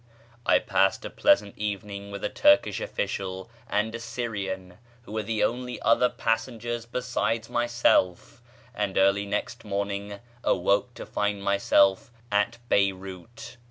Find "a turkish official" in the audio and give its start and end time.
2.23-3.51